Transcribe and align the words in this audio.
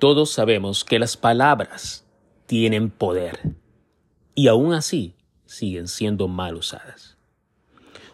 Todos 0.00 0.30
sabemos 0.30 0.82
que 0.82 0.98
las 0.98 1.18
palabras 1.18 2.06
tienen 2.46 2.88
poder 2.88 3.54
y 4.34 4.48
aún 4.48 4.72
así 4.72 5.12
siguen 5.44 5.88
siendo 5.88 6.26
mal 6.26 6.56
usadas. 6.56 7.18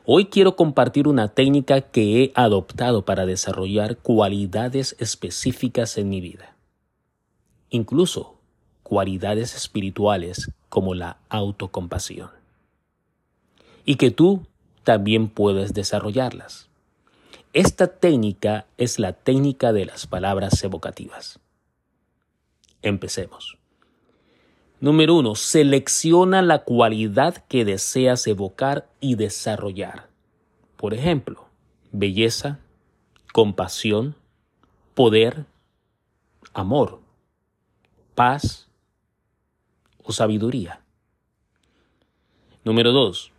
Hoy 0.04 0.24
quiero 0.24 0.56
compartir 0.56 1.06
una 1.06 1.28
técnica 1.28 1.82
que 1.82 2.24
he 2.24 2.32
adoptado 2.34 3.04
para 3.04 3.24
desarrollar 3.24 3.98
cualidades 3.98 4.96
específicas 4.98 5.96
en 5.96 6.08
mi 6.08 6.20
vida, 6.20 6.56
incluso 7.70 8.34
cualidades 8.82 9.54
espirituales 9.54 10.50
como 10.68 10.92
la 10.96 11.18
autocompasión, 11.28 12.30
y 13.84 13.94
que 13.94 14.10
tú 14.10 14.44
también 14.82 15.28
puedes 15.28 15.72
desarrollarlas. 15.72 16.68
Esta 17.52 17.86
técnica 17.86 18.66
es 18.76 18.98
la 18.98 19.12
técnica 19.12 19.72
de 19.72 19.86
las 19.86 20.08
palabras 20.08 20.64
evocativas. 20.64 21.38
Empecemos. 22.82 23.58
Número 24.78 25.14
uno, 25.14 25.34
selecciona 25.34 26.42
la 26.42 26.64
cualidad 26.64 27.44
que 27.48 27.64
deseas 27.64 28.26
evocar 28.26 28.88
y 29.00 29.14
desarrollar. 29.14 30.08
Por 30.76 30.92
ejemplo, 30.92 31.48
belleza, 31.92 32.58
compasión, 33.32 34.14
poder, 34.94 35.46
amor, 36.52 37.00
paz 38.14 38.68
o 40.02 40.12
sabiduría. 40.12 40.80
Número 42.64 42.92
dos, 42.92 43.32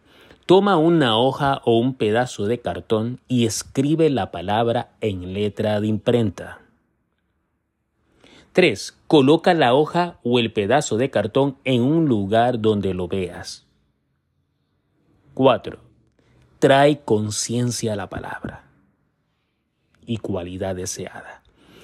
toma 0.45 0.77
una 0.77 1.17
hoja 1.17 1.62
o 1.65 1.77
un 1.77 1.93
pedazo 1.93 2.45
de 2.45 2.59
cartón 2.59 3.20
y 3.27 3.45
escribe 3.45 4.09
la 4.09 4.31
palabra 4.31 4.95
en 5.01 5.34
letra 5.34 5.81
de 5.81 5.88
imprenta. 5.88 6.62
3. 8.57 8.97
Coloca 9.05 9.53
la 9.53 9.75
hoja 9.75 10.17
o 10.23 10.39
el 10.39 10.52
pedazo 10.52 10.98
de 10.98 11.11
cartón 11.11 11.59
en 11.63 11.84
un 11.84 12.07
lugar 12.07 12.59
donde 12.59 12.95
lo 12.95 13.07
veas. 13.07 13.68
4. 15.35 15.77
Trae 16.57 16.99
conciencia 17.01 17.93
a 17.93 17.95
la 17.95 18.09
palabra 18.09 18.63
y 20.07 20.17
cualidad 20.17 20.76
deseada. 20.76 21.43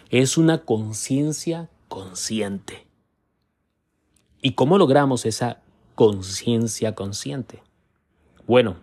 Es 0.09 0.35
una 0.35 0.63
conciencia 0.63 1.69
consciente. 1.89 2.87
¿Y 4.41 4.53
cómo 4.53 4.79
logramos 4.79 5.27
esa 5.27 5.61
conciencia 5.93 6.95
consciente? 6.95 7.61
Bueno, 8.47 8.77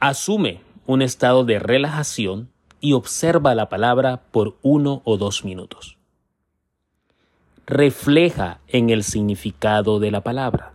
asume 0.00 0.60
un 0.88 1.02
estado 1.02 1.44
de 1.44 1.60
relajación 1.60 2.50
y 2.80 2.94
observa 2.94 3.54
la 3.54 3.68
palabra 3.68 4.24
por 4.32 4.56
uno 4.62 5.02
o 5.04 5.16
dos 5.18 5.44
minutos 5.44 6.01
refleja 7.66 8.60
en 8.66 8.90
el 8.90 9.04
significado 9.04 10.00
de 10.00 10.10
la 10.10 10.22
palabra 10.22 10.74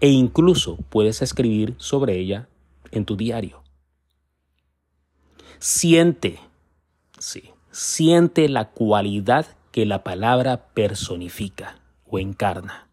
e 0.00 0.08
incluso 0.08 0.76
puedes 0.88 1.22
escribir 1.22 1.74
sobre 1.78 2.18
ella 2.18 2.48
en 2.90 3.04
tu 3.04 3.16
diario. 3.16 3.62
Siente, 5.58 6.38
sí, 7.18 7.50
siente 7.70 8.48
la 8.48 8.70
cualidad 8.70 9.46
que 9.72 9.86
la 9.86 10.04
palabra 10.04 10.68
personifica 10.74 11.80
o 12.06 12.18
encarna. 12.18 12.88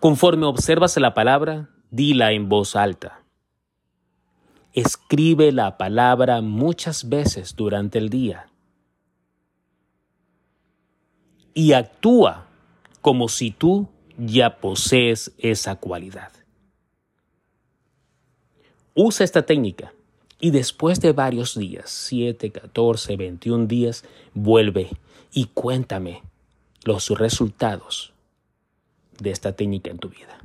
Conforme 0.00 0.46
observas 0.46 0.96
la 0.96 1.14
palabra, 1.14 1.70
dila 1.90 2.32
en 2.32 2.48
voz 2.48 2.76
alta. 2.76 3.22
Escribe 4.74 5.50
la 5.50 5.76
palabra 5.76 6.40
muchas 6.40 7.08
veces 7.08 7.56
durante 7.56 7.98
el 7.98 8.10
día 8.10 8.48
y 11.58 11.72
actúa 11.72 12.46
como 13.00 13.28
si 13.28 13.50
tú 13.50 13.88
ya 14.16 14.60
posees 14.60 15.32
esa 15.38 15.74
cualidad. 15.74 16.30
Usa 18.94 19.24
esta 19.24 19.44
técnica 19.44 19.92
y 20.38 20.52
después 20.52 21.00
de 21.00 21.10
varios 21.10 21.58
días, 21.58 21.90
7, 21.90 22.52
14, 22.52 23.16
21 23.16 23.66
días, 23.66 24.04
vuelve 24.34 24.88
y 25.32 25.46
cuéntame 25.46 26.22
los 26.84 27.10
resultados 27.10 28.12
de 29.18 29.32
esta 29.32 29.50
técnica 29.56 29.90
en 29.90 29.98
tu 29.98 30.10
vida. 30.10 30.38